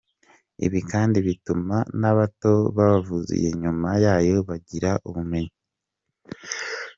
Ibi 0.65 0.79
kandi 0.91 1.17
bituma 1.27 1.75
n’abato 1.99 2.53
bavutse 2.77 3.33
nyuma 3.61 3.89
yayo 4.05 4.37
bagira 4.47 4.91
ubumenyi. 5.07 5.53